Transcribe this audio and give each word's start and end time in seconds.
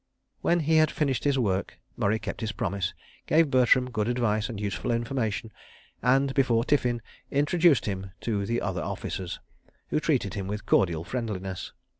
When 0.41 0.61
he 0.61 0.77
had 0.77 0.89
finished 0.89 1.25
his 1.25 1.37
work, 1.37 1.77
Murray 1.95 2.17
kept 2.17 2.41
his 2.41 2.53
promise, 2.53 2.95
gave 3.27 3.51
Bertram 3.51 3.91
good 3.91 4.07
advice 4.07 4.49
and 4.49 4.59
useful 4.59 4.89
information, 4.89 5.51
and, 6.01 6.33
before 6.33 6.63
tiffin, 6.63 7.03
introduced 7.29 7.85
him 7.85 8.09
to 8.21 8.47
the 8.47 8.61
other 8.61 8.81
officers—who 8.81 9.99
treated 9.99 10.33
him 10.33 10.47
with 10.47 10.65
cordial 10.65 11.03
friendliness. 11.03 11.71